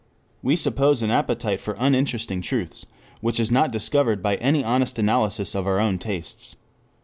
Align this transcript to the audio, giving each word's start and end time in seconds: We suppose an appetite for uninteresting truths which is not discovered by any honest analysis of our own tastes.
We 0.41 0.55
suppose 0.55 1.03
an 1.03 1.11
appetite 1.11 1.59
for 1.61 1.75
uninteresting 1.77 2.41
truths 2.41 2.87
which 3.19 3.39
is 3.39 3.51
not 3.51 3.69
discovered 3.69 4.23
by 4.23 4.37
any 4.37 4.63
honest 4.63 4.97
analysis 4.97 5.53
of 5.53 5.67
our 5.67 5.79
own 5.79 5.99
tastes. 5.99 6.55